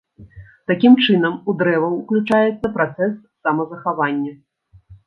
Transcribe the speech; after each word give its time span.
Такім 0.71 0.95
чынам 1.05 1.35
у 1.53 1.55
дрэваў 1.59 1.93
уключаецца 2.01 2.67
працэс 2.79 3.13
самазахавання. 3.47 4.39